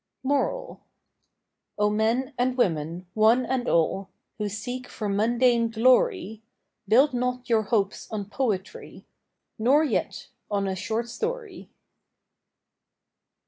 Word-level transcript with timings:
MORAL. 0.23 0.81
O 1.77 1.91
Men 1.91 2.33
and 2.35 2.57
Women, 2.57 3.05
one 3.13 3.45
and 3.45 3.69
all, 3.69 4.09
Who 4.39 4.49
seek 4.49 4.87
for 4.89 5.07
mundane 5.07 5.69
glory, 5.69 6.41
Build 6.87 7.13
not 7.13 7.47
your 7.51 7.61
hopes 7.61 8.09
on 8.11 8.27
poetry, 8.27 9.05
Nor 9.59 9.83
yet 9.83 10.29
on 10.49 10.67
a 10.67 10.75
short 10.75 11.07
story. 11.07 11.69